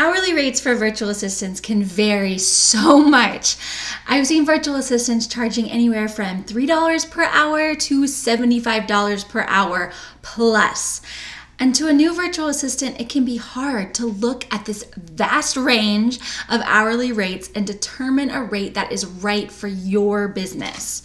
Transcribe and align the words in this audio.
Hourly 0.00 0.32
rates 0.32 0.60
for 0.60 0.76
virtual 0.76 1.08
assistants 1.08 1.58
can 1.58 1.82
vary 1.82 2.38
so 2.38 2.98
much. 3.02 3.56
I've 4.06 4.28
seen 4.28 4.46
virtual 4.46 4.76
assistants 4.76 5.26
charging 5.26 5.68
anywhere 5.68 6.06
from 6.06 6.44
$3 6.44 7.10
per 7.10 7.24
hour 7.24 7.74
to 7.74 8.02
$75 8.04 9.28
per 9.28 9.44
hour 9.48 9.90
plus. 10.22 11.02
And 11.58 11.74
to 11.74 11.88
a 11.88 11.92
new 11.92 12.14
virtual 12.14 12.46
assistant, 12.46 13.00
it 13.00 13.08
can 13.08 13.24
be 13.24 13.38
hard 13.38 13.92
to 13.94 14.06
look 14.06 14.46
at 14.54 14.66
this 14.66 14.84
vast 14.96 15.56
range 15.56 16.20
of 16.48 16.60
hourly 16.62 17.10
rates 17.10 17.50
and 17.56 17.66
determine 17.66 18.30
a 18.30 18.44
rate 18.44 18.74
that 18.74 18.92
is 18.92 19.04
right 19.04 19.50
for 19.50 19.66
your 19.66 20.28
business. 20.28 21.02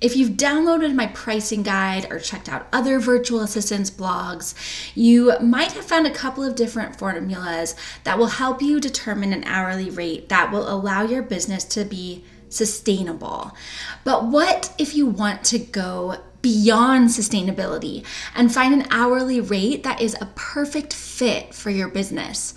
If 0.00 0.16
you've 0.16 0.30
downloaded 0.30 0.94
my 0.94 1.08
pricing 1.08 1.62
guide 1.62 2.10
or 2.10 2.18
checked 2.18 2.48
out 2.48 2.66
other 2.72 2.98
virtual 2.98 3.40
assistants 3.40 3.90
blogs, 3.90 4.54
you 4.94 5.38
might 5.40 5.72
have 5.72 5.84
found 5.84 6.06
a 6.06 6.10
couple 6.10 6.42
of 6.42 6.54
different 6.54 6.96
formulas 6.96 7.74
that 8.04 8.18
will 8.18 8.28
help 8.28 8.62
you 8.62 8.80
determine 8.80 9.34
an 9.34 9.44
hourly 9.44 9.90
rate 9.90 10.30
that 10.30 10.50
will 10.50 10.72
allow 10.72 11.02
your 11.02 11.22
business 11.22 11.64
to 11.64 11.84
be 11.84 12.24
sustainable. 12.48 13.54
But 14.02 14.24
what 14.24 14.74
if 14.78 14.94
you 14.94 15.06
want 15.06 15.44
to 15.44 15.58
go 15.58 16.16
beyond 16.40 17.10
sustainability 17.10 18.04
and 18.34 18.52
find 18.52 18.72
an 18.72 18.86
hourly 18.90 19.40
rate 19.40 19.82
that 19.82 20.00
is 20.00 20.16
a 20.20 20.30
perfect 20.34 20.94
fit 20.94 21.54
for 21.54 21.68
your 21.68 21.88
business? 21.88 22.54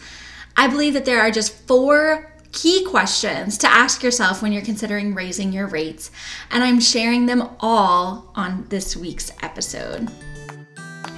I 0.56 0.68
believe 0.68 0.94
that 0.94 1.04
there 1.04 1.20
are 1.20 1.32
just 1.32 1.54
four 1.68 2.33
key 2.54 2.86
questions 2.86 3.58
to 3.58 3.68
ask 3.70 4.04
yourself 4.04 4.42
when 4.42 4.54
you're 4.54 4.62
considering 4.62 5.14
raising 5.14 5.52
your 5.52 5.68
rates, 5.68 6.12
and 6.52 6.64
I'm 6.64 6.80
sharing 6.80 7.26
them 7.26 7.50
all 7.60 8.32
on 8.36 8.66
this 8.70 8.96
week's 8.96 9.32
episode. 9.42 10.10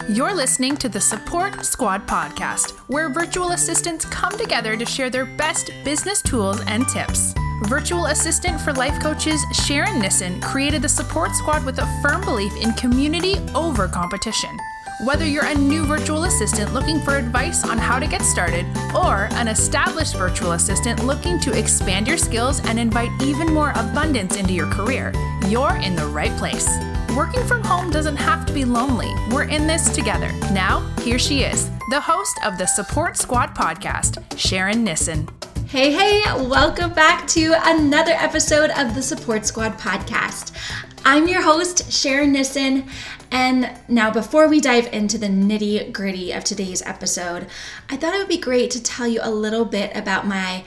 You're 0.10 0.34
listening 0.34 0.78
to 0.78 0.90
the 0.90 1.02
Support 1.02 1.66
Squad 1.66 2.08
podcast, 2.08 2.72
where 2.90 3.10
virtual 3.10 3.52
assistants 3.52 4.06
come 4.06 4.38
together 4.38 4.78
to 4.78 4.86
share 4.86 5.10
their 5.10 5.26
best 5.26 5.72
business 5.84 6.22
tools 6.22 6.62
and 6.68 6.88
tips. 6.88 7.34
Virtual 7.64 8.08
assistant 8.08 8.60
for 8.62 8.74
life 8.74 9.02
coaches 9.02 9.44
Sharon 9.66 10.00
Nissen 10.00 10.40
created 10.42 10.82
the 10.82 10.90
Support 10.90 11.32
Squad 11.36 11.66
with 11.66 11.80
a 11.80 12.02
firm 12.02 12.22
belief 12.22 12.56
in 12.58 12.74
community 12.74 13.36
over 13.56 13.88
competition. 13.88 14.58
Whether 15.02 15.26
you're 15.26 15.46
a 15.46 15.54
new 15.54 15.84
virtual 15.86 16.24
assistant 16.24 16.74
looking 16.74 17.02
for 17.02 17.18
advice 17.18 17.66
on 17.66 17.78
how 17.78 18.00
to 18.00 18.08
get 18.08 18.22
started, 18.22 18.66
or 18.96 19.28
an 19.34 19.50
established 19.50 20.16
virtual 20.16 20.54
assistant 20.54 21.04
looking 21.04 21.38
to 21.42 21.52
expand 21.52 22.08
your 22.08 22.18
skills 22.18 22.62
and 22.64 22.80
invite 22.80 23.12
even 23.22 23.54
more 23.54 23.72
abundance 23.72 24.38
into 24.38 24.54
your 24.54 24.68
career, 24.68 25.12
you're 25.48 25.76
in 25.84 25.98
the 25.98 26.06
right 26.06 26.32
place. 26.38 26.70
Working 27.14 27.46
from 27.46 27.62
home 27.62 27.92
doesn't 27.92 28.16
have 28.16 28.46
to 28.46 28.54
be 28.54 28.64
lonely. 28.64 29.14
We're 29.32 29.50
in 29.50 29.68
this 29.68 29.94
together. 29.94 30.32
Now, 30.54 30.80
here 31.02 31.20
she 31.20 31.42
is, 31.42 31.70
the 31.90 32.00
host 32.00 32.40
of 32.46 32.58
the 32.58 32.66
Support 32.66 33.18
Squad 33.18 33.54
podcast, 33.54 34.24
Sharon 34.40 34.86
Nissen. 34.86 35.28
Hey, 35.68 35.92
hey, 35.92 36.24
welcome 36.48 36.94
back 36.94 37.28
to 37.30 37.54
another 37.66 38.14
episode 38.14 38.70
of 38.78 38.96
the 38.96 39.02
Support 39.02 39.46
Squad 39.46 39.78
podcast. 39.78 40.54
I'm 41.04 41.28
your 41.28 41.42
host, 41.42 41.92
Sharon 41.92 42.32
Nissen, 42.32 42.88
and 43.36 43.70
now, 43.90 44.12
before 44.12 44.48
we 44.48 44.62
dive 44.62 44.88
into 44.94 45.18
the 45.18 45.28
nitty 45.28 45.92
gritty 45.92 46.32
of 46.32 46.46
today's 46.46 46.82
episode, 46.84 47.48
I 47.90 47.98
thought 47.98 48.14
it 48.14 48.18
would 48.20 48.30
be 48.30 48.38
great 48.38 48.72
to 48.72 48.82
tell 48.82 49.10
you 49.10 49.20
a 49.22 49.30
little 49.30 49.66
bit 49.66 49.94
about 49.94 50.26
my 50.26 50.64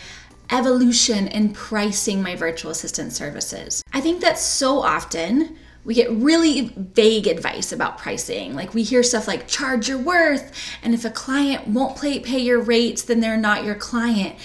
evolution 0.50 1.28
in 1.28 1.54
pricing 1.54 2.22
my 2.22 2.36
virtual 2.36 2.70
assistant 2.70 3.14
services. 3.14 3.82
I 3.94 4.02
think 4.02 4.20
that 4.20 4.36
so 4.36 4.82
often 4.82 5.56
we 5.86 5.94
get 5.94 6.10
really 6.10 6.74
vague 6.76 7.26
advice 7.26 7.72
about 7.72 7.96
pricing. 7.96 8.54
Like 8.54 8.74
we 8.74 8.82
hear 8.82 9.02
stuff 9.02 9.26
like 9.26 9.48
charge 9.48 9.88
your 9.88 9.96
worth, 9.96 10.52
and 10.82 10.92
if 10.92 11.06
a 11.06 11.10
client 11.10 11.68
won't 11.68 11.98
pay, 11.98 12.20
pay 12.20 12.40
your 12.40 12.60
rates, 12.60 13.00
then 13.00 13.20
they're 13.20 13.38
not 13.38 13.64
your 13.64 13.76
client. 13.76 14.36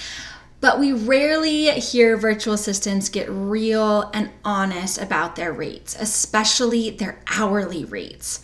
But 0.63 0.79
we 0.79 0.93
rarely 0.93 1.71
hear 1.71 2.15
virtual 2.15 2.53
assistants 2.53 3.09
get 3.09 3.29
real 3.29 4.09
and 4.13 4.29
honest 4.45 4.97
about 4.97 5.35
their 5.35 5.51
rates, 5.51 5.93
especially 5.99 6.89
their 6.89 7.19
hourly 7.27 7.83
rates. 7.83 8.39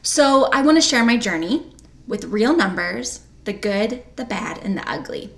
So 0.00 0.44
I 0.52 0.62
want 0.62 0.76
to 0.76 0.88
share 0.88 1.04
my 1.04 1.16
journey 1.16 1.72
with 2.06 2.26
real 2.26 2.56
numbers 2.56 3.22
the 3.42 3.52
good, 3.52 4.04
the 4.14 4.24
bad, 4.24 4.58
and 4.58 4.78
the 4.78 4.88
ugly. 4.88 5.34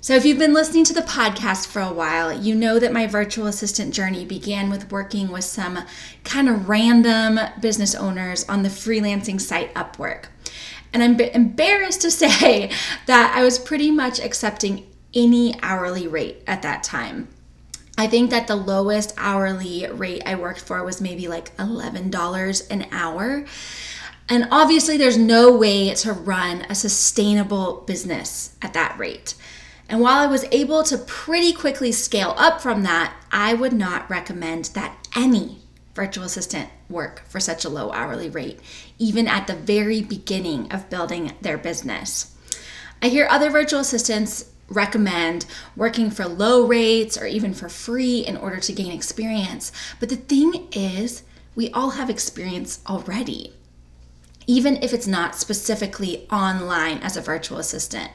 So, 0.00 0.14
if 0.14 0.24
you've 0.24 0.38
been 0.38 0.54
listening 0.54 0.84
to 0.84 0.94
the 0.94 1.02
podcast 1.02 1.66
for 1.66 1.82
a 1.82 1.92
while, 1.92 2.32
you 2.32 2.54
know 2.54 2.78
that 2.78 2.92
my 2.94 3.06
virtual 3.06 3.46
assistant 3.46 3.92
journey 3.92 4.24
began 4.24 4.70
with 4.70 4.90
working 4.90 5.30
with 5.30 5.44
some 5.44 5.80
kind 6.24 6.48
of 6.48 6.70
random 6.70 7.38
business 7.60 7.94
owners 7.94 8.48
on 8.48 8.62
the 8.62 8.70
freelancing 8.70 9.38
site 9.38 9.72
Upwork. 9.74 10.24
And 10.94 11.02
I'm 11.02 11.20
embarrassed 11.20 12.00
to 12.00 12.10
say 12.22 12.70
that 13.04 13.34
I 13.36 13.42
was 13.42 13.58
pretty 13.58 13.90
much 13.90 14.18
accepting 14.18 14.86
any 15.14 15.60
hourly 15.62 16.06
rate 16.06 16.42
at 16.46 16.62
that 16.62 16.82
time. 16.82 17.28
I 17.98 18.06
think 18.06 18.30
that 18.30 18.46
the 18.46 18.56
lowest 18.56 19.14
hourly 19.16 19.86
rate 19.86 20.22
I 20.24 20.34
worked 20.34 20.60
for 20.60 20.82
was 20.82 21.00
maybe 21.00 21.28
like 21.28 21.56
$11 21.56 22.70
an 22.70 22.86
hour. 22.90 23.44
And 24.28 24.48
obviously, 24.50 24.96
there's 24.96 25.18
no 25.18 25.54
way 25.56 25.94
to 25.94 26.12
run 26.12 26.62
a 26.68 26.74
sustainable 26.74 27.84
business 27.86 28.56
at 28.62 28.72
that 28.72 28.98
rate. 28.98 29.34
And 29.88 30.00
while 30.00 30.18
I 30.18 30.26
was 30.26 30.46
able 30.52 30.82
to 30.84 30.96
pretty 30.96 31.52
quickly 31.52 31.92
scale 31.92 32.34
up 32.38 32.62
from 32.62 32.82
that, 32.84 33.14
I 33.30 33.52
would 33.52 33.74
not 33.74 34.08
recommend 34.08 34.66
that 34.66 34.96
any 35.14 35.58
virtual 35.94 36.24
assistant 36.24 36.70
work 36.88 37.22
for 37.28 37.40
such 37.40 37.64
a 37.64 37.68
low 37.68 37.90
hourly 37.92 38.30
rate, 38.30 38.60
even 38.98 39.28
at 39.28 39.46
the 39.46 39.54
very 39.54 40.00
beginning 40.00 40.72
of 40.72 40.88
building 40.88 41.32
their 41.42 41.58
business. 41.58 42.34
I 43.02 43.08
hear 43.08 43.26
other 43.28 43.50
virtual 43.50 43.80
assistants 43.80 44.51
recommend 44.72 45.46
working 45.76 46.10
for 46.10 46.26
low 46.26 46.66
rates 46.66 47.16
or 47.16 47.26
even 47.26 47.54
for 47.54 47.68
free 47.68 48.20
in 48.20 48.36
order 48.36 48.60
to 48.60 48.72
gain 48.72 48.92
experience. 48.92 49.72
But 50.00 50.08
the 50.08 50.16
thing 50.16 50.68
is, 50.72 51.22
we 51.54 51.70
all 51.70 51.90
have 51.90 52.08
experience 52.08 52.80
already, 52.86 53.52
even 54.46 54.82
if 54.82 54.92
it's 54.92 55.06
not 55.06 55.36
specifically 55.36 56.26
online 56.30 56.98
as 56.98 57.16
a 57.16 57.20
virtual 57.20 57.58
assistant. 57.58 58.10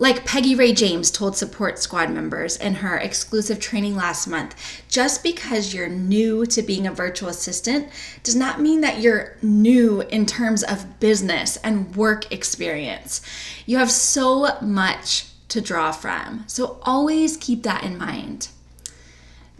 Like 0.00 0.24
Peggy 0.24 0.54
Ray 0.54 0.72
James 0.74 1.10
told 1.10 1.36
support 1.36 1.80
squad 1.80 2.10
members 2.10 2.56
in 2.56 2.76
her 2.76 2.96
exclusive 2.96 3.58
training 3.58 3.96
last 3.96 4.28
month, 4.28 4.54
just 4.88 5.24
because 5.24 5.74
you're 5.74 5.88
new 5.88 6.46
to 6.46 6.62
being 6.62 6.86
a 6.86 6.92
virtual 6.92 7.28
assistant 7.28 7.88
does 8.22 8.36
not 8.36 8.60
mean 8.60 8.80
that 8.82 9.00
you're 9.00 9.36
new 9.42 10.02
in 10.02 10.24
terms 10.24 10.62
of 10.62 11.00
business 11.00 11.56
and 11.58 11.96
work 11.96 12.32
experience. 12.32 13.22
You 13.66 13.78
have 13.78 13.90
so 13.90 14.60
much 14.60 15.26
to 15.48 15.60
draw 15.60 15.92
from. 15.92 16.44
So 16.46 16.78
always 16.82 17.36
keep 17.36 17.62
that 17.62 17.84
in 17.84 17.98
mind. 17.98 18.48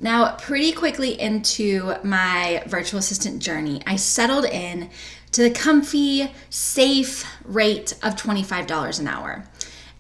Now, 0.01 0.37
pretty 0.37 0.73
quickly 0.73 1.21
into 1.21 1.95
my 2.05 2.63
virtual 2.67 3.01
assistant 3.01 3.43
journey, 3.43 3.83
I 3.87 3.97
settled 3.97 4.45
in 4.45 4.91
to 5.33 5.43
the 5.43 5.51
comfy, 5.51 6.31
safe 6.51 7.25
rate 7.45 7.95
of 8.03 8.15
$25 8.15 9.01
an 9.01 9.09
hour. 9.09 9.45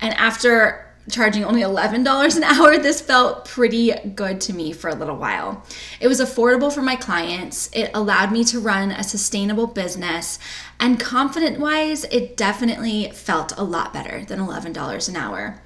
And 0.00 0.14
after 0.14 0.87
charging 1.10 1.44
only 1.44 1.62
$11 1.62 2.36
an 2.36 2.44
hour, 2.44 2.78
this 2.78 3.00
felt 3.00 3.44
pretty 3.44 3.92
good 4.14 4.40
to 4.42 4.52
me 4.52 4.72
for 4.72 4.88
a 4.88 4.94
little 4.94 5.16
while. 5.16 5.64
It 6.00 6.08
was 6.08 6.20
affordable 6.20 6.72
for 6.72 6.82
my 6.82 6.96
clients, 6.96 7.70
it 7.72 7.90
allowed 7.94 8.32
me 8.32 8.44
to 8.44 8.60
run 8.60 8.90
a 8.90 9.02
sustainable 9.02 9.66
business, 9.66 10.38
and 10.80 11.00
confident 11.00 11.58
wise, 11.58 12.04
it 12.04 12.36
definitely 12.36 13.10
felt 13.10 13.52
a 13.56 13.64
lot 13.64 13.92
better 13.92 14.24
than 14.24 14.40
$11 14.40 15.08
an 15.08 15.16
hour. 15.16 15.60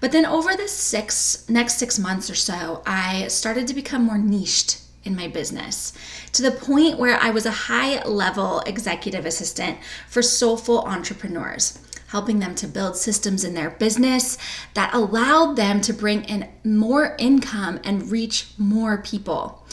But 0.00 0.12
then 0.12 0.24
over 0.24 0.56
the 0.56 0.68
six 0.68 1.48
next 1.48 1.78
six 1.78 1.98
months 1.98 2.30
or 2.30 2.34
so, 2.34 2.82
I 2.86 3.28
started 3.28 3.66
to 3.68 3.74
become 3.74 4.04
more 4.04 4.18
niched 4.18 4.80
in 5.04 5.16
my 5.16 5.28
business 5.28 5.92
to 6.32 6.42
the 6.42 6.50
point 6.50 6.98
where 6.98 7.18
I 7.18 7.30
was 7.30 7.46
a 7.46 7.50
high 7.50 8.02
level 8.04 8.60
executive 8.60 9.26
assistant 9.26 9.78
for 10.08 10.22
soulful 10.22 10.82
entrepreneurs 10.82 11.78
helping 12.10 12.40
them 12.40 12.54
to 12.56 12.66
build 12.66 12.96
systems 12.96 13.44
in 13.44 13.54
their 13.54 13.70
business 13.70 14.36
that 14.74 14.92
allowed 14.92 15.56
them 15.56 15.80
to 15.80 15.92
bring 15.92 16.24
in 16.24 16.48
more 16.64 17.14
income 17.18 17.80
and 17.84 18.10
reach 18.10 18.48
more 18.58 18.98
people. 18.98 19.64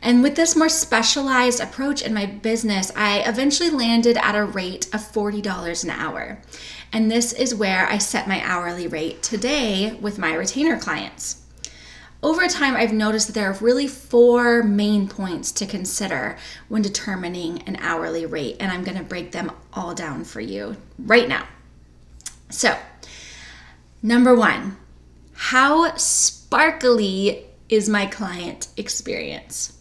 And 0.00 0.22
with 0.22 0.34
this 0.34 0.56
more 0.56 0.68
specialized 0.68 1.60
approach 1.60 2.02
in 2.02 2.12
my 2.12 2.26
business, 2.26 2.90
I 2.96 3.20
eventually 3.20 3.70
landed 3.70 4.16
at 4.16 4.34
a 4.34 4.44
rate 4.44 4.86
of 4.86 5.00
$40 5.00 5.84
an 5.84 5.90
hour. 5.90 6.40
And 6.92 7.10
this 7.10 7.32
is 7.32 7.54
where 7.54 7.86
I 7.86 7.98
set 7.98 8.26
my 8.26 8.42
hourly 8.42 8.88
rate 8.88 9.22
today 9.22 9.92
with 10.00 10.18
my 10.18 10.34
retainer 10.34 10.78
clients. 10.78 11.42
Over 12.22 12.46
time, 12.46 12.76
I've 12.76 12.92
noticed 12.92 13.26
that 13.28 13.32
there 13.32 13.50
are 13.50 13.58
really 13.60 13.86
four 13.86 14.62
main 14.62 15.08
points 15.08 15.52
to 15.52 15.66
consider 15.66 16.36
when 16.68 16.80
determining 16.80 17.62
an 17.62 17.76
hourly 17.80 18.26
rate, 18.26 18.56
and 18.60 18.70
I'm 18.70 18.84
gonna 18.84 19.02
break 19.02 19.32
them 19.32 19.50
all 19.72 19.92
down 19.94 20.24
for 20.24 20.40
you 20.40 20.76
right 20.98 21.28
now. 21.28 21.46
So, 22.52 22.76
number 24.02 24.34
one, 24.34 24.76
how 25.32 25.96
sparkly 25.96 27.46
is 27.70 27.88
my 27.88 28.04
client 28.04 28.68
experience? 28.76 29.78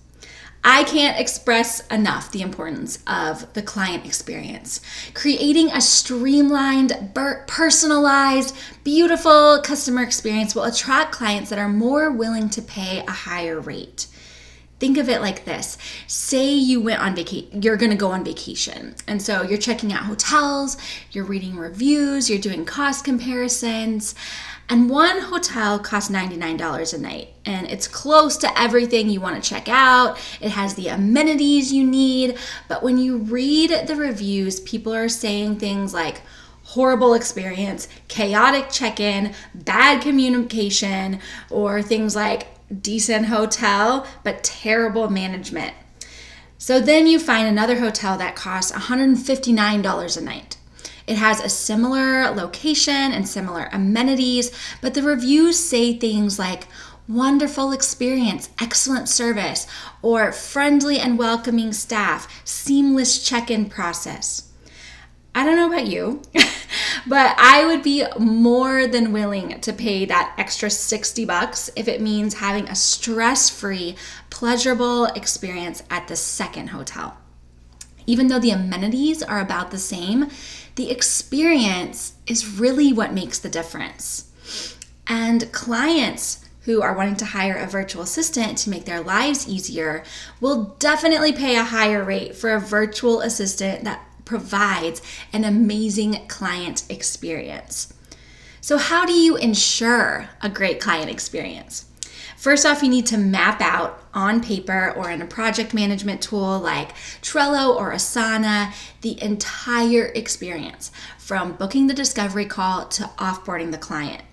I 0.64 0.86
can't 0.86 1.20
express 1.20 1.86
enough 1.88 2.32
the 2.32 2.42
importance 2.42 3.00
of 3.08 3.52
the 3.54 3.62
client 3.62 4.06
experience. 4.06 4.80
Creating 5.14 5.70
a 5.72 5.82
streamlined, 5.82 7.12
personalized, 7.48 8.56
beautiful 8.84 9.60
customer 9.64 10.04
experience 10.04 10.56
will 10.56 10.64
attract 10.64 11.12
clients 11.12 11.50
that 11.50 11.60
are 11.60 11.68
more 11.68 12.12
willing 12.12 12.48
to 12.52 12.62
pay 12.62 13.04
a 13.06 13.12
higher 13.12 13.60
rate. 13.60 14.08
Think 14.82 14.98
of 14.98 15.10
it 15.10 15.22
like 15.22 15.46
this. 15.46 15.78
Say 16.08 16.56
you 16.56 16.82
went 16.82 17.04
on 17.04 17.14
vacation, 17.14 17.62
you're 17.62 17.78
going 17.78 17.92
to 17.92 17.96
go 17.96 18.10
on 18.10 18.24
vacation. 18.24 18.96
And 19.06 19.22
so 19.22 19.44
you're 19.44 19.60
checking 19.60 19.94
out 19.94 20.06
hotels, 20.06 20.76
you're 21.12 21.24
reading 21.24 21.56
reviews, 21.56 22.32
you're 22.32 22.40
doing 22.40 22.66
cost 22.66 23.06
comparisons. 23.06 24.16
And 24.70 24.90
one 24.90 25.20
hotel 25.20 25.78
costs 25.78 26.10
$99 26.10 26.96
a 26.96 26.98
night, 26.98 27.28
and 27.46 27.70
it's 27.70 27.88
close 27.88 28.38
to 28.38 28.60
everything 28.60 29.08
you 29.08 29.22
want 29.22 29.36
to 29.36 29.48
check 29.48 29.70
out. 29.70 30.18
It 30.42 30.50
has 30.50 30.74
the 30.74 30.88
amenities 30.88 31.72
you 31.72 31.86
need. 31.86 32.40
But 32.68 32.82
when 32.82 32.98
you 32.98 33.18
read 33.18 33.86
the 33.86 33.96
reviews, 33.96 34.62
people 34.62 34.96
are 34.96 35.10
saying 35.10 35.60
things 35.60 35.94
like, 35.94 36.24
horrible 36.64 37.14
experience, 37.14 37.88
chaotic 38.08 38.72
check 38.72 39.00
in, 39.00 39.36
bad 39.54 40.02
communication, 40.02 41.20
or 41.52 41.84
things 41.84 42.16
like 42.16 42.48
decent 42.72 43.28
hotel, 43.28 44.08
but 44.24 44.44
terrible 44.44 45.10
management. 45.10 45.74
So 46.58 46.80
then 46.80 47.08
you 47.08 47.20
find 47.20 47.48
another 47.48 47.80
hotel 47.80 48.18
that 48.18 48.36
costs 48.36 48.72
$159 48.72 50.18
a 50.18 50.22
night. 50.22 50.58
It 51.08 51.18
has 51.18 51.40
a 51.40 51.50
similar 51.50 52.30
location 52.32 53.12
and 53.12 53.28
similar 53.28 53.68
amenities, 53.74 54.52
but 54.80 54.94
the 54.94 55.02
reviews 55.02 55.58
say 55.58 55.98
things 55.98 56.38
like 56.38 56.68
wonderful 57.08 57.72
experience, 57.72 58.50
excellent 58.62 59.10
service, 59.10 59.68
or 60.02 60.32
friendly 60.32 61.00
and 61.00 61.18
welcoming 61.18 61.74
staff, 61.74 62.42
seamless 62.46 63.24
check 63.24 63.52
in 63.52 63.68
process. 63.70 64.52
I 65.34 65.46
don't 65.46 65.56
know 65.56 65.68
about 65.68 65.88
you, 65.88 66.22
but 67.06 67.36
I 67.38 67.66
would 67.66 67.84
be 67.84 68.06
more 68.20 68.88
than 68.88 69.12
willing 69.12 69.60
to 69.62 69.74
pay 69.74 70.06
that 70.06 70.36
extra 70.38 70.70
60 70.70 71.26
bucks 71.26 71.70
if 71.76 71.88
it 71.88 72.02
means 72.02 72.36
having 72.36 72.68
a 72.68 72.76
stress 72.76 73.50
free, 73.50 73.96
pleasurable 74.30 75.06
experience 75.06 75.84
at 75.90 76.08
the 76.08 76.16
second 76.16 76.68
hotel. 76.68 77.18
Even 78.08 78.28
though 78.28 78.40
the 78.40 78.52
amenities 78.52 79.22
are 79.22 79.40
about 79.40 79.72
the 79.72 79.78
same, 79.78 80.30
the 80.76 80.90
experience 80.90 82.14
is 82.28 82.60
really 82.60 82.92
what 82.92 83.14
makes 83.14 83.40
the 83.40 83.50
difference. 83.50 84.78
And 85.08 85.52
clients 85.52 86.46
who 86.62 86.82
are 86.82 86.96
wanting 86.96 87.16
to 87.16 87.26
hire 87.26 87.56
a 87.56 87.68
virtual 87.68 88.04
assistant 88.04 88.58
to 88.60 88.70
make 88.70 88.86
their 88.86 89.02
lives 89.02 89.48
easier 89.48 90.04
will 90.40 90.76
definitely 90.80 91.34
pay 91.34 91.56
a 91.56 91.64
higher 91.64 92.04
rate 92.04 92.36
for 92.36 92.54
a 92.54 92.60
virtual 92.60 93.22
assistant 93.22 93.84
that 93.84 94.06
provides 94.26 95.02
an 95.34 95.44
amazing 95.44 96.26
client 96.28 96.84
experience. 96.90 97.94
So, 98.62 98.78
how 98.78 99.06
do 99.06 99.14
you 99.14 99.36
ensure 99.36 100.30
a 100.42 100.50
great 100.50 100.80
client 100.80 101.10
experience? 101.10 101.86
First 102.38 102.66
off, 102.66 102.82
you 102.82 102.90
need 102.90 103.06
to 103.08 103.18
map 103.18 103.62
out 103.62 104.04
on 104.14 104.42
paper 104.42 104.92
or 104.98 105.12
in 105.12 105.22
a 105.22 105.28
project 105.28 105.74
management 105.74 106.22
tool 106.22 106.60
like 106.60 106.96
Trello 107.22 107.76
or 107.76 107.92
Asana 107.92 108.74
the 109.02 109.22
entire 109.22 110.06
experience 110.16 110.92
from 111.20 111.54
booking 111.54 111.88
the 111.88 111.94
discovery 111.94 112.46
call 112.46 112.88
to 112.88 113.04
offboarding 113.18 113.72
the 113.72 113.78
client. 113.78 114.24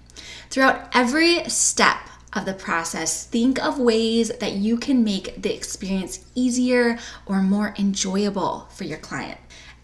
Throughout 0.49 0.89
every 0.95 1.45
step 1.51 1.99
of 2.33 2.47
the 2.47 2.55
process, 2.55 3.27
think 3.27 3.63
of 3.63 3.79
ways 3.79 4.31
that 4.39 4.53
you 4.53 4.79
can 4.79 5.05
make 5.05 5.43
the 5.43 5.55
experience 5.55 6.25
easier 6.35 6.99
or 7.27 7.43
more 7.43 7.75
enjoyable 7.79 8.69
for 8.71 8.85
your 8.85 8.99
client. 8.99 9.39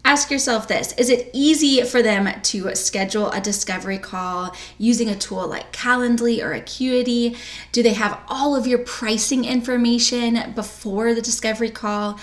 Ask 0.05 0.29
yourself 0.29 0.67
this 0.67 0.93
Is 0.93 1.09
it 1.09 1.31
easy 1.33 1.81
for 1.81 2.03
them 2.03 2.29
to 2.39 2.75
schedule 2.75 3.31
a 3.31 3.41
discovery 3.41 3.97
call 3.97 4.55
using 4.77 5.09
a 5.09 5.15
tool 5.15 5.47
like 5.47 5.73
Calendly 5.73 6.43
or 6.43 6.53
Acuity? 6.53 7.35
Do 7.71 7.81
they 7.81 7.93
have 7.93 8.21
all 8.27 8.55
of 8.55 8.67
your 8.67 8.77
pricing 8.77 9.45
information 9.45 10.53
before 10.53 11.15
the 11.15 11.23
discovery 11.23 11.71
call? 11.71 12.19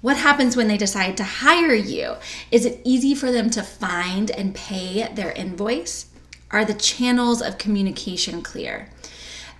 What 0.00 0.16
happens 0.16 0.56
when 0.56 0.66
they 0.66 0.76
decide 0.76 1.16
to 1.18 1.24
hire 1.24 1.72
you? 1.72 2.16
Is 2.50 2.64
it 2.64 2.80
easy 2.82 3.14
for 3.14 3.30
them 3.30 3.48
to 3.50 3.62
find 3.62 4.32
and 4.32 4.52
pay 4.52 5.06
their 5.14 5.30
invoice? 5.30 6.06
Are 6.50 6.64
the 6.64 6.74
channels 6.74 7.40
of 7.40 7.58
communication 7.58 8.42
clear? 8.42 8.88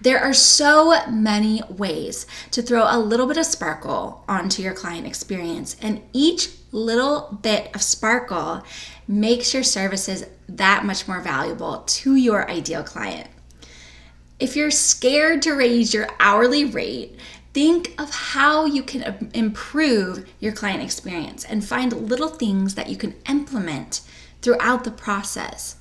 There 0.00 0.18
are 0.18 0.32
so 0.32 1.06
many 1.08 1.62
ways 1.68 2.26
to 2.50 2.62
throw 2.62 2.84
a 2.88 2.98
little 2.98 3.26
bit 3.26 3.36
of 3.36 3.46
sparkle 3.46 4.24
onto 4.26 4.62
your 4.62 4.72
client 4.72 5.06
experience, 5.06 5.76
and 5.80 6.00
each 6.12 6.48
little 6.72 7.38
bit 7.42 7.74
of 7.74 7.82
sparkle 7.82 8.62
makes 9.08 9.52
your 9.52 9.62
services 9.62 10.24
that 10.48 10.84
much 10.84 11.08
more 11.08 11.20
valuable 11.20 11.78
to 11.86 12.14
your 12.14 12.48
ideal 12.48 12.82
client. 12.82 13.28
If 14.38 14.56
you're 14.56 14.70
scared 14.70 15.42
to 15.42 15.52
raise 15.52 15.92
your 15.92 16.08
hourly 16.18 16.64
rate, 16.64 17.18
think 17.52 17.94
of 18.00 18.10
how 18.10 18.64
you 18.64 18.82
can 18.82 19.30
improve 19.34 20.28
your 20.38 20.52
client 20.52 20.82
experience 20.82 21.44
and 21.44 21.64
find 21.64 21.92
little 21.92 22.28
things 22.28 22.74
that 22.76 22.88
you 22.88 22.96
can 22.96 23.14
implement 23.28 24.00
throughout 24.40 24.84
the 24.84 24.90
process. 24.90 25.76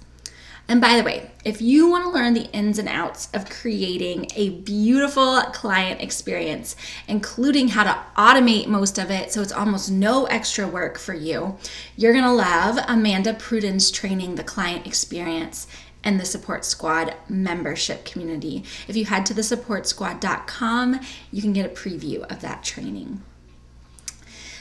And 0.70 0.80
by 0.80 0.98
the 0.98 1.04
way, 1.04 1.32
if 1.44 1.64
you 1.64 1.90
want 1.90 2.04
to 2.04 2.12
learn 2.12 2.36
the 2.36 2.46
ins 2.52 2.78
and 2.78 2.88
outs 2.88 3.28
of 3.34 3.50
creating 3.50 4.28
a 4.36 4.52
beautiful 4.52 5.42
client 5.52 6.00
experience, 6.00 6.76
including 7.08 7.70
how 7.70 7.86
to 7.86 8.00
automate 8.16 8.68
most 8.68 9.00
of 9.00 9.10
it 9.10 9.34
so 9.34 9.42
it's 9.42 9.52
almost 9.52 9.90
no 9.90 10.26
extra 10.26 10.68
work 10.68 11.00
for 11.00 11.16
you, 11.16 11.58
you're 11.98 12.14
going 12.14 12.24
to 12.24 12.32
love 12.32 12.78
Amanda 12.88 13.34
Pruden's 13.34 13.90
training, 13.90 14.36
The 14.36 14.44
Client 14.44 14.86
Experience 14.86 15.66
and 16.04 16.20
the 16.20 16.26
Support 16.26 16.64
Squad 16.64 17.16
membership 17.28 18.06
community. 18.06 18.64
If 18.88 18.96
you 18.96 19.06
head 19.06 19.26
to 19.26 19.34
thesupportsquad.com, 19.34 21.00
you 21.32 21.42
can 21.42 21.52
get 21.52 21.66
a 21.66 21.70
preview 21.70 22.32
of 22.32 22.42
that 22.42 22.64
training. 22.64 23.24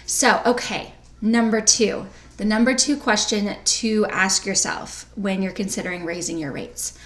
So, 0.06 0.40
okay, 0.46 0.94
number 1.20 1.60
two, 1.60 2.06
the 2.38 2.44
number 2.44 2.74
two 2.74 2.96
question 2.96 3.54
to 3.64 4.06
ask 4.06 4.46
yourself 4.46 5.10
when 5.14 5.42
you're 5.42 5.52
considering 5.52 6.04
raising 6.04 6.38
your 6.38 6.52
rates 6.52 6.98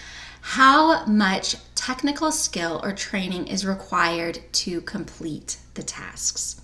how 0.43 1.05
much 1.07 1.55
technical 1.77 2.33
skill 2.33 2.81
or 2.83 2.93
training 2.93 3.47
is 3.47 3.65
required 3.65 4.41
to 4.53 4.81
complete 4.81 5.57
the 5.75 5.83
tasks? 5.83 6.61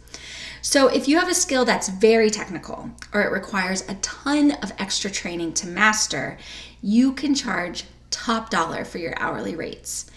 So, 0.60 0.88
if 0.88 1.06
you 1.06 1.18
have 1.18 1.28
a 1.28 1.34
skill 1.34 1.64
that's 1.64 1.88
very 1.88 2.28
technical 2.28 2.90
or 3.14 3.22
it 3.22 3.30
requires 3.30 3.88
a 3.88 3.94
ton 3.96 4.52
of 4.62 4.72
extra 4.78 5.10
training 5.10 5.54
to 5.54 5.68
master, 5.68 6.38
you 6.82 7.12
can 7.12 7.36
charge 7.36 7.84
top 8.10 8.50
dollar 8.50 8.84
for 8.84 8.98
your 8.98 9.14
hourly 9.18 9.54
rates. 9.54 10.10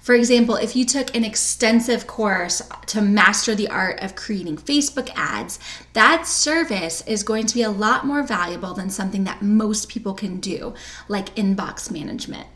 For 0.00 0.14
example, 0.14 0.56
if 0.56 0.74
you 0.74 0.84
took 0.84 1.14
an 1.14 1.24
extensive 1.24 2.06
course 2.06 2.62
to 2.86 3.02
master 3.02 3.54
the 3.54 3.68
art 3.68 4.00
of 4.00 4.14
creating 4.14 4.56
Facebook 4.56 5.10
ads, 5.14 5.58
that 5.92 6.26
service 6.26 7.02
is 7.06 7.22
going 7.22 7.46
to 7.46 7.54
be 7.54 7.62
a 7.62 7.70
lot 7.70 8.06
more 8.06 8.22
valuable 8.22 8.74
than 8.74 8.90
something 8.90 9.24
that 9.24 9.42
most 9.42 9.88
people 9.88 10.14
can 10.14 10.40
do, 10.40 10.72
like 11.08 11.34
inbox 11.34 11.90
management. 11.90 12.46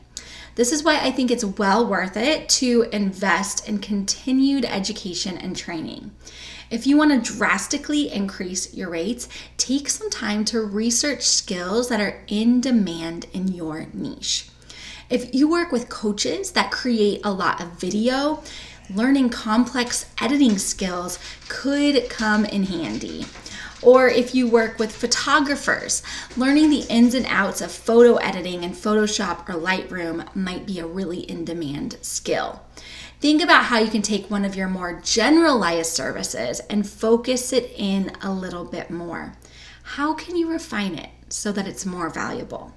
This 0.55 0.71
is 0.71 0.83
why 0.83 0.99
I 1.01 1.11
think 1.11 1.31
it's 1.31 1.45
well 1.45 1.87
worth 1.87 2.17
it 2.17 2.49
to 2.51 2.87
invest 2.93 3.69
in 3.69 3.79
continued 3.79 4.65
education 4.65 5.39
and 5.39 5.57
training. 5.57 6.11
If 6.71 6.87
you 6.87 6.97
want 6.97 7.25
to 7.25 7.37
drastically 7.37 8.13
increase 8.13 8.75
your 8.75 8.91
rates, 8.91 9.29
take 9.57 9.89
some 9.89 10.11
time 10.11 10.45
to 10.47 10.61
research 10.61 11.23
skills 11.23 11.89
that 11.89 12.01
are 12.01 12.23
in 12.29 12.61
demand 12.61 13.27
in 13.33 13.49
your 13.49 13.89
niche. 13.93 14.49
If 15.12 15.35
you 15.35 15.47
work 15.47 15.73
with 15.73 15.90
coaches 15.90 16.52
that 16.52 16.71
create 16.71 17.21
a 17.23 17.31
lot 17.31 17.61
of 17.61 17.78
video, 17.78 18.42
learning 18.88 19.28
complex 19.28 20.07
editing 20.19 20.57
skills 20.57 21.19
could 21.50 22.09
come 22.09 22.47
in 22.47 22.62
handy. 22.62 23.26
Or 23.83 24.09
if 24.09 24.35
you 24.35 24.49
work 24.49 24.78
with 24.78 24.97
photographers, 24.97 26.02
learning 26.35 26.71
the 26.71 26.87
ins 26.88 27.12
and 27.12 27.26
outs 27.26 27.61
of 27.61 27.71
photo 27.71 28.16
editing 28.16 28.64
in 28.64 28.71
Photoshop 28.71 29.47
or 29.50 29.61
Lightroom 29.61 30.35
might 30.35 30.64
be 30.64 30.78
a 30.78 30.87
really 30.87 31.31
in 31.31 31.45
demand 31.45 31.99
skill. 32.00 32.62
Think 33.21 33.42
about 33.42 33.64
how 33.64 33.81
you 33.81 33.90
can 33.90 34.00
take 34.00 34.31
one 34.31 34.47
of 34.47 34.57
your 34.57 34.69
more 34.69 34.99
generalized 35.04 35.92
services 35.92 36.61
and 36.71 36.88
focus 36.88 37.52
it 37.52 37.71
in 37.76 38.12
a 38.23 38.33
little 38.33 38.64
bit 38.64 38.88
more. 38.88 39.35
How 39.83 40.14
can 40.14 40.37
you 40.37 40.50
refine 40.50 40.95
it 40.95 41.11
so 41.28 41.52
that 41.52 41.69
it's 41.69 41.85
more 41.85 42.09
valuable? 42.09 42.73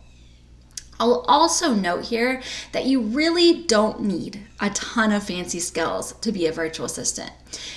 I'll 0.99 1.25
also 1.27 1.73
note 1.73 2.05
here 2.05 2.41
that 2.71 2.85
you 2.85 3.01
really 3.01 3.63
don't 3.63 4.01
need 4.01 4.41
a 4.59 4.69
ton 4.69 5.11
of 5.11 5.23
fancy 5.23 5.59
skills 5.59 6.13
to 6.21 6.31
be 6.31 6.45
a 6.45 6.51
virtual 6.51 6.85
assistant. 6.85 7.31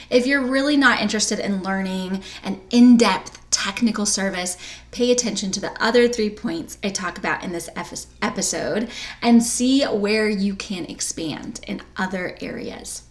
If 0.09 0.27
you're 0.27 0.47
really 0.47 0.77
not 0.77 1.01
interested 1.01 1.39
in 1.39 1.63
learning 1.63 2.23
an 2.45 2.61
in 2.71 2.97
depth 2.97 3.39
technical 3.51 4.07
service, 4.07 4.57
pay 4.93 5.11
attention 5.11 5.51
to 5.51 5.61
the 5.61 5.83
other 5.83 6.07
three 6.07 6.31
points 6.31 6.79
I 6.83 6.91
talk 6.91 7.19
about 7.19 7.43
in 7.43 7.53
this 7.53 7.69
episode 7.77 8.89
and 9.21 9.43
see 9.43 9.83
where 9.85 10.29
you 10.29 10.55
can 10.55 10.85
expand 10.85 11.61
in 11.67 11.83
other 11.97 12.37
areas. 12.41 13.03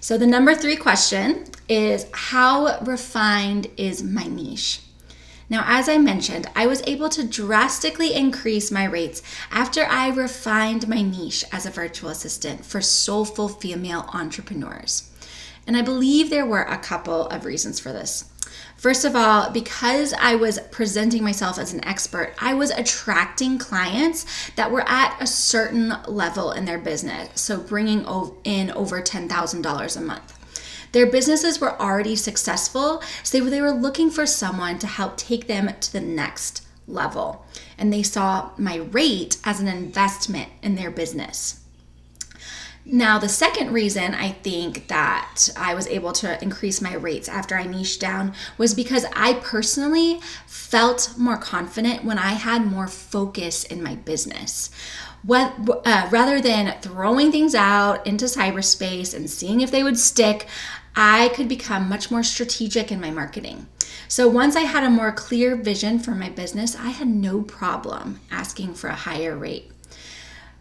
So, 0.00 0.18
the 0.18 0.26
number 0.26 0.56
three 0.56 0.74
question 0.74 1.44
is 1.68 2.06
How 2.12 2.80
refined 2.80 3.68
is 3.76 4.02
my 4.02 4.24
niche? 4.24 4.80
Now, 5.48 5.64
as 5.66 5.88
I 5.88 5.98
mentioned, 5.98 6.48
I 6.54 6.66
was 6.66 6.82
able 6.86 7.08
to 7.10 7.26
drastically 7.26 8.14
increase 8.14 8.70
my 8.70 8.84
rates 8.84 9.22
after 9.50 9.84
I 9.84 10.08
refined 10.08 10.88
my 10.88 11.02
niche 11.02 11.44
as 11.52 11.66
a 11.66 11.70
virtual 11.70 12.10
assistant 12.10 12.64
for 12.64 12.80
soulful 12.80 13.48
female 13.48 14.08
entrepreneurs. 14.12 15.10
And 15.66 15.76
I 15.76 15.82
believe 15.82 16.30
there 16.30 16.46
were 16.46 16.62
a 16.62 16.78
couple 16.78 17.26
of 17.26 17.44
reasons 17.44 17.78
for 17.78 17.92
this. 17.92 18.24
First 18.76 19.04
of 19.04 19.14
all, 19.14 19.50
because 19.50 20.12
I 20.12 20.34
was 20.34 20.58
presenting 20.72 21.22
myself 21.22 21.56
as 21.56 21.72
an 21.72 21.84
expert, 21.84 22.34
I 22.40 22.54
was 22.54 22.70
attracting 22.70 23.58
clients 23.58 24.26
that 24.56 24.72
were 24.72 24.88
at 24.88 25.16
a 25.20 25.26
certain 25.26 25.94
level 26.08 26.50
in 26.50 26.64
their 26.64 26.78
business. 26.78 27.40
So 27.40 27.60
bringing 27.60 28.04
in 28.44 28.70
over 28.72 29.00
$10,000 29.00 29.96
a 29.96 30.00
month. 30.00 30.41
Their 30.92 31.06
businesses 31.06 31.60
were 31.60 31.80
already 31.80 32.16
successful, 32.16 33.02
so 33.22 33.40
they 33.40 33.60
were 33.60 33.72
looking 33.72 34.10
for 34.10 34.26
someone 34.26 34.78
to 34.78 34.86
help 34.86 35.16
take 35.16 35.46
them 35.46 35.70
to 35.80 35.92
the 35.92 36.00
next 36.00 36.66
level. 36.86 37.44
And 37.78 37.92
they 37.92 38.02
saw 38.02 38.50
my 38.58 38.76
rate 38.76 39.38
as 39.44 39.60
an 39.60 39.68
investment 39.68 40.50
in 40.62 40.76
their 40.76 40.90
business. 40.90 41.58
Now, 42.84 43.18
the 43.18 43.28
second 43.28 43.72
reason 43.72 44.12
I 44.12 44.32
think 44.32 44.88
that 44.88 45.48
I 45.56 45.72
was 45.74 45.86
able 45.86 46.12
to 46.14 46.42
increase 46.42 46.80
my 46.80 46.94
rates 46.94 47.28
after 47.28 47.54
I 47.54 47.64
niched 47.64 48.00
down 48.00 48.34
was 48.58 48.74
because 48.74 49.06
I 49.14 49.34
personally 49.34 50.20
felt 50.46 51.14
more 51.16 51.36
confident 51.36 52.04
when 52.04 52.18
I 52.18 52.32
had 52.32 52.66
more 52.66 52.88
focus 52.88 53.62
in 53.62 53.84
my 53.84 53.94
business. 53.94 54.70
What, 55.22 55.54
uh, 55.84 56.08
rather 56.10 56.40
than 56.40 56.74
throwing 56.80 57.30
things 57.30 57.54
out 57.54 58.04
into 58.04 58.24
cyberspace 58.24 59.14
and 59.14 59.30
seeing 59.30 59.60
if 59.60 59.70
they 59.70 59.84
would 59.84 59.98
stick, 59.98 60.48
I 60.94 61.28
could 61.30 61.48
become 61.48 61.88
much 61.88 62.10
more 62.10 62.22
strategic 62.22 62.92
in 62.92 63.00
my 63.00 63.10
marketing. 63.10 63.66
So 64.08 64.28
once 64.28 64.56
I 64.56 64.62
had 64.62 64.84
a 64.84 64.90
more 64.90 65.12
clear 65.12 65.56
vision 65.56 65.98
for 65.98 66.12
my 66.12 66.28
business, 66.28 66.76
I 66.76 66.90
had 66.90 67.08
no 67.08 67.42
problem 67.42 68.20
asking 68.30 68.74
for 68.74 68.88
a 68.88 68.94
higher 68.94 69.36
rate. 69.36 69.70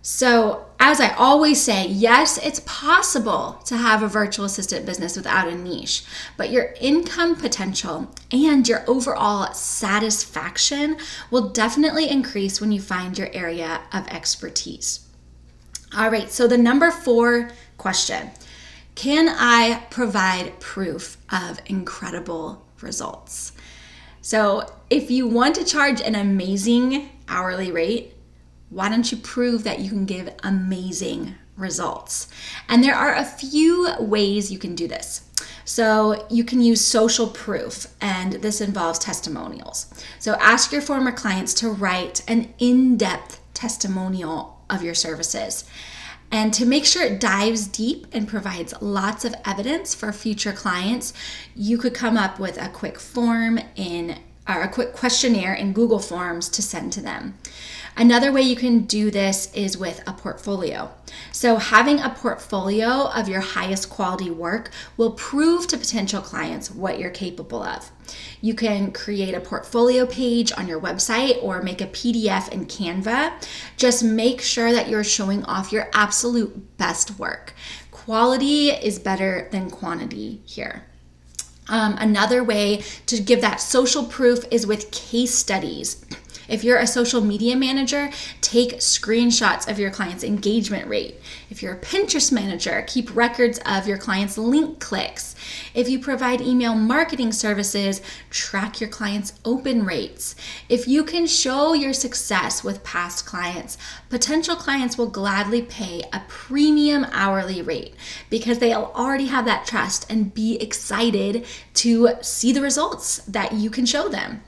So, 0.03 0.65
as 0.79 0.99
I 0.99 1.09
always 1.09 1.61
say, 1.61 1.87
yes, 1.87 2.39
it's 2.43 2.61
possible 2.65 3.61
to 3.65 3.77
have 3.77 4.01
a 4.01 4.07
virtual 4.07 4.45
assistant 4.45 4.83
business 4.83 5.15
without 5.15 5.47
a 5.47 5.55
niche, 5.55 6.03
but 6.37 6.49
your 6.49 6.73
income 6.81 7.35
potential 7.35 8.09
and 8.31 8.67
your 8.67 8.83
overall 8.87 9.53
satisfaction 9.53 10.97
will 11.29 11.49
definitely 11.49 12.09
increase 12.09 12.59
when 12.59 12.71
you 12.71 12.81
find 12.81 13.15
your 13.15 13.29
area 13.31 13.81
of 13.93 14.07
expertise. 14.07 15.07
All 15.95 16.09
right, 16.09 16.31
so 16.31 16.47
the 16.47 16.57
number 16.57 16.89
four 16.89 17.51
question 17.77 18.31
Can 18.95 19.29
I 19.29 19.85
provide 19.89 20.59
proof 20.59 21.17
of 21.31 21.59
incredible 21.65 22.65
results? 22.81 23.53
So, 24.21 24.71
if 24.89 25.09
you 25.09 25.27
want 25.27 25.55
to 25.55 25.65
charge 25.65 26.01
an 26.01 26.13
amazing 26.13 27.09
hourly 27.27 27.71
rate, 27.71 28.13
why 28.69 28.89
don't 28.89 29.11
you 29.11 29.17
prove 29.17 29.63
that 29.63 29.79
you 29.79 29.89
can 29.89 30.05
give 30.05 30.33
amazing 30.43 31.35
results? 31.57 32.27
And 32.69 32.83
there 32.83 32.95
are 32.95 33.15
a 33.15 33.25
few 33.25 33.89
ways 33.99 34.51
you 34.51 34.59
can 34.59 34.75
do 34.75 34.87
this. 34.87 35.27
So, 35.65 36.27
you 36.29 36.43
can 36.43 36.61
use 36.61 36.85
social 36.85 37.27
proof, 37.27 37.87
and 37.99 38.33
this 38.33 38.61
involves 38.61 38.99
testimonials. 38.99 39.91
So, 40.19 40.35
ask 40.35 40.71
your 40.71 40.81
former 40.81 41.11
clients 41.11 41.53
to 41.55 41.69
write 41.69 42.23
an 42.27 42.53
in 42.59 42.97
depth 42.97 43.39
testimonial 43.53 44.61
of 44.69 44.83
your 44.83 44.95
services. 44.95 45.63
And 46.31 46.53
to 46.53 46.65
make 46.65 46.85
sure 46.85 47.03
it 47.03 47.19
dives 47.19 47.67
deep 47.67 48.07
and 48.13 48.27
provides 48.27 48.73
lots 48.81 49.25
of 49.25 49.35
evidence 49.45 49.93
for 49.93 50.13
future 50.13 50.53
clients, 50.53 51.13
you 51.55 51.77
could 51.77 51.93
come 51.93 52.17
up 52.17 52.39
with 52.39 52.57
a 52.61 52.69
quick 52.69 52.99
form 52.99 53.59
in 53.75 54.17
or 54.47 54.61
a 54.61 54.69
quick 54.69 54.93
questionnaire 54.93 55.53
in 55.53 55.73
Google 55.73 55.99
Forms 55.99 56.49
to 56.49 56.61
send 56.61 56.93
to 56.93 57.01
them. 57.01 57.37
Another 57.97 58.31
way 58.31 58.41
you 58.41 58.55
can 58.55 58.81
do 58.81 59.11
this 59.11 59.53
is 59.53 59.77
with 59.77 60.01
a 60.07 60.13
portfolio. 60.13 60.91
So, 61.31 61.57
having 61.57 61.99
a 61.99 62.09
portfolio 62.09 63.07
of 63.07 63.27
your 63.27 63.41
highest 63.41 63.89
quality 63.89 64.29
work 64.29 64.71
will 64.95 65.11
prove 65.11 65.67
to 65.67 65.77
potential 65.77 66.21
clients 66.21 66.71
what 66.71 66.99
you're 66.99 67.09
capable 67.09 67.61
of. 67.61 67.91
You 68.39 68.53
can 68.53 68.91
create 68.91 69.35
a 69.35 69.41
portfolio 69.41 70.05
page 70.05 70.51
on 70.57 70.67
your 70.67 70.79
website 70.79 71.41
or 71.43 71.61
make 71.61 71.81
a 71.81 71.87
PDF 71.87 72.49
in 72.49 72.65
Canva. 72.65 73.33
Just 73.75 74.03
make 74.03 74.41
sure 74.41 74.71
that 74.71 74.87
you're 74.87 75.03
showing 75.03 75.43
off 75.45 75.71
your 75.71 75.89
absolute 75.93 76.77
best 76.77 77.19
work. 77.19 77.53
Quality 77.91 78.69
is 78.69 78.99
better 78.99 79.47
than 79.51 79.69
quantity 79.69 80.41
here. 80.45 80.85
Um, 81.67 81.95
another 81.99 82.43
way 82.43 82.83
to 83.05 83.21
give 83.21 83.41
that 83.41 83.61
social 83.61 84.03
proof 84.03 84.43
is 84.51 84.67
with 84.67 84.91
case 84.91 85.33
studies. 85.33 86.03
If 86.51 86.65
you're 86.65 86.79
a 86.79 86.85
social 86.85 87.21
media 87.21 87.55
manager, 87.55 88.09
take 88.41 88.79
screenshots 88.79 89.71
of 89.71 89.79
your 89.79 89.89
client's 89.89 90.21
engagement 90.21 90.85
rate. 90.89 91.15
If 91.49 91.63
you're 91.63 91.75
a 91.75 91.79
Pinterest 91.79 92.29
manager, 92.29 92.83
keep 92.85 93.15
records 93.15 93.57
of 93.65 93.87
your 93.87 93.97
client's 93.97 94.37
link 94.37 94.81
clicks. 94.81 95.33
If 95.73 95.87
you 95.87 95.97
provide 95.97 96.41
email 96.41 96.75
marketing 96.75 97.31
services, 97.31 98.01
track 98.29 98.81
your 98.81 98.89
clients' 98.89 99.31
open 99.45 99.85
rates. 99.85 100.35
If 100.67 100.89
you 100.89 101.05
can 101.05 101.25
show 101.25 101.71
your 101.71 101.93
success 101.93 102.65
with 102.65 102.83
past 102.83 103.25
clients, 103.25 103.77
potential 104.09 104.57
clients 104.57 104.97
will 104.97 105.07
gladly 105.07 105.61
pay 105.61 106.03
a 106.11 106.21
premium 106.27 107.05
hourly 107.13 107.61
rate 107.61 107.95
because 108.29 108.59
they'll 108.59 108.91
already 108.93 109.27
have 109.27 109.45
that 109.45 109.65
trust 109.65 110.05
and 110.11 110.33
be 110.33 110.57
excited 110.61 111.45
to 111.75 112.09
see 112.21 112.51
the 112.51 112.61
results 112.61 113.19
that 113.19 113.53
you 113.53 113.69
can 113.69 113.85
show 113.85 114.09
them. 114.09 114.41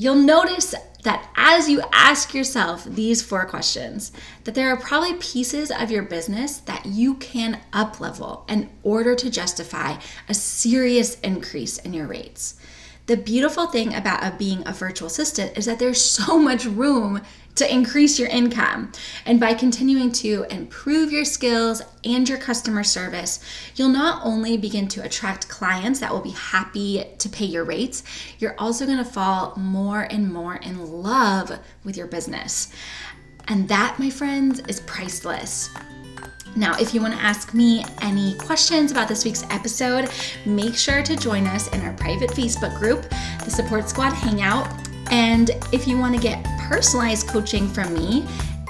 You'll 0.00 0.14
notice 0.14 0.76
that 1.04 1.28
as 1.36 1.68
you 1.68 1.82
ask 1.92 2.34
yourself 2.34 2.84
these 2.84 3.22
four 3.22 3.44
questions, 3.46 4.12
that 4.44 4.54
there 4.54 4.70
are 4.70 4.76
probably 4.76 5.14
pieces 5.14 5.70
of 5.70 5.90
your 5.90 6.02
business 6.02 6.58
that 6.58 6.86
you 6.86 7.14
can 7.14 7.60
uplevel 7.72 8.48
in 8.50 8.68
order 8.82 9.14
to 9.14 9.30
justify 9.30 9.96
a 10.28 10.34
serious 10.34 11.18
increase 11.20 11.78
in 11.78 11.92
your 11.92 12.06
rates. 12.06 12.58
The 13.08 13.16
beautiful 13.16 13.66
thing 13.68 13.94
about 13.94 14.38
being 14.38 14.62
a 14.68 14.72
virtual 14.72 15.06
assistant 15.06 15.56
is 15.56 15.64
that 15.64 15.78
there's 15.78 15.98
so 15.98 16.38
much 16.38 16.66
room 16.66 17.22
to 17.54 17.74
increase 17.74 18.18
your 18.18 18.28
income. 18.28 18.92
And 19.24 19.40
by 19.40 19.54
continuing 19.54 20.12
to 20.12 20.44
improve 20.50 21.10
your 21.10 21.24
skills 21.24 21.80
and 22.04 22.28
your 22.28 22.36
customer 22.36 22.84
service, 22.84 23.40
you'll 23.76 23.88
not 23.88 24.20
only 24.26 24.58
begin 24.58 24.88
to 24.88 25.02
attract 25.02 25.48
clients 25.48 26.00
that 26.00 26.12
will 26.12 26.20
be 26.20 26.32
happy 26.32 27.02
to 27.16 27.28
pay 27.30 27.46
your 27.46 27.64
rates, 27.64 28.04
you're 28.40 28.54
also 28.58 28.84
going 28.84 28.98
to 28.98 29.04
fall 29.06 29.56
more 29.56 30.02
and 30.02 30.30
more 30.30 30.56
in 30.56 31.02
love 31.02 31.58
with 31.84 31.96
your 31.96 32.08
business. 32.08 32.70
And 33.48 33.70
that, 33.70 33.98
my 33.98 34.10
friends, 34.10 34.60
is 34.68 34.80
priceless. 34.80 35.70
Now, 36.56 36.76
if 36.78 36.94
you 36.94 37.00
want 37.00 37.14
to 37.14 37.20
ask 37.20 37.54
me 37.54 37.84
any 38.00 38.34
questions 38.34 38.90
about 38.90 39.08
this 39.08 39.24
week's 39.24 39.44
episode, 39.50 40.10
make 40.44 40.74
sure 40.74 41.02
to 41.02 41.16
join 41.16 41.46
us 41.46 41.68
in 41.68 41.80
our 41.82 41.92
private 41.94 42.30
Facebook 42.30 42.76
group, 42.78 43.08
the 43.44 43.50
Support 43.50 43.88
Squad 43.88 44.12
Hangout. 44.12 44.68
And 45.10 45.50
if 45.72 45.86
you 45.86 45.98
want 45.98 46.14
to 46.14 46.20
get 46.20 46.44
personalized 46.68 47.28
coaching 47.28 47.68
from 47.68 47.94
me, 47.94 48.26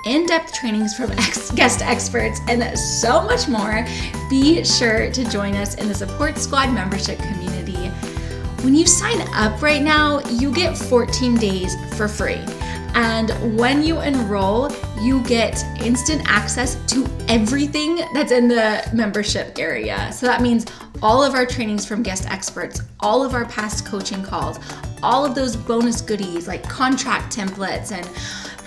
in 0.07 0.27
depth 0.27 0.55
trainings 0.55 0.95
from 0.95 1.11
ex- 1.13 1.51
guest 1.51 1.83
experts, 1.83 2.41
and 2.49 2.79
so 2.79 3.23
much 3.23 3.49
more, 3.49 3.87
be 4.31 4.65
sure 4.65 5.11
to 5.11 5.25
join 5.31 5.55
us 5.55 5.75
in 5.75 5.89
the 5.89 5.95
Support 5.95 6.39
Squad 6.39 6.73
membership 6.73 7.19
community. 7.19 7.89
When 8.63 8.75
you 8.75 8.87
sign 8.87 9.21
up 9.35 9.63
right 9.63 9.83
now, 9.83 10.21
you 10.29 10.53
get 10.53 10.77
14 10.77 11.37
days 11.37 11.75
for 11.97 12.09
free. 12.09 12.41
And 12.99 13.57
when 13.57 13.85
you 13.85 14.01
enroll, 14.01 14.73
you 15.01 15.23
get 15.23 15.65
instant 15.81 16.21
access 16.27 16.75
to 16.89 17.07
everything 17.29 18.01
that's 18.13 18.33
in 18.33 18.49
the 18.49 18.91
membership 18.93 19.57
area. 19.57 20.11
So 20.13 20.27
that 20.27 20.43
means 20.43 20.67
all 21.01 21.23
of 21.23 21.35
our 21.35 21.47
trainings 21.47 21.87
from 21.87 22.03
guest 22.03 22.29
experts, 22.29 22.83
all 22.99 23.25
of 23.25 23.35
our 23.35 23.45
past 23.45 23.87
coaching 23.87 24.25
calls, 24.25 24.59
all 25.01 25.25
of 25.25 25.37
those 25.37 25.55
bonus 25.55 26.01
goodies 26.01 26.49
like 26.49 26.69
contract 26.69 27.37
templates 27.37 27.93
and 27.93 28.05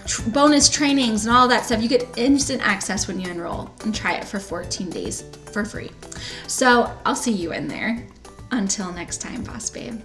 tr- 0.08 0.30
bonus 0.30 0.70
trainings 0.70 1.26
and 1.26 1.36
all 1.36 1.50
that 1.50 1.66
stuff. 1.66 1.82
You 1.82 1.90
get 1.90 2.08
instant 2.18 2.66
access 2.66 3.10
when 3.10 3.20
you 3.20 3.30
enroll 3.30 3.70
and 3.84 3.94
try 3.94 4.14
it 4.14 4.24
for 4.24 4.40
14 4.40 4.90
days 4.90 5.26
for 5.52 5.66
free. 5.66 5.92
So 6.48 6.98
I'll 7.06 7.18
see 7.18 7.34
you 7.34 7.52
in 7.52 7.68
there. 7.68 8.08
Until 8.52 8.94
next 8.94 9.18
time, 9.18 9.44
Boss 9.44 9.70
Babe. 9.70 10.00